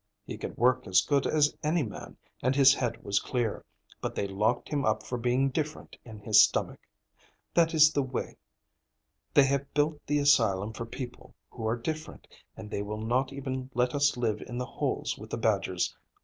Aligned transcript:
He 0.25 0.35
could 0.35 0.57
work 0.57 0.87
as 0.87 1.01
good 1.05 1.27
as 1.27 1.55
any 1.61 1.83
man, 1.83 2.17
and 2.41 2.55
his 2.55 2.73
head 2.73 3.03
was 3.03 3.19
clear, 3.19 3.63
but 4.01 4.15
they 4.15 4.27
locked 4.27 4.67
him 4.67 4.83
up 4.83 5.03
for 5.03 5.15
being 5.15 5.49
different 5.49 5.95
in 6.03 6.17
his 6.17 6.41
stomach. 6.41 6.79
That 7.53 7.75
is 7.75 7.93
the 7.93 8.01
way; 8.01 8.35
they 9.35 9.43
have 9.45 9.71
built 9.75 10.01
the 10.07 10.17
asylum 10.17 10.73
for 10.73 10.87
people 10.87 11.35
who 11.51 11.67
are 11.67 11.77
different, 11.77 12.27
and 12.57 12.71
they 12.71 12.81
will 12.81 13.05
not 13.05 13.31
even 13.31 13.69
let 13.75 13.93
us 13.93 14.17
live 14.17 14.41
in 14.41 14.57
the 14.57 14.65
holes 14.65 15.19
with 15.19 15.29
the 15.29 15.37
badgers. 15.37 15.95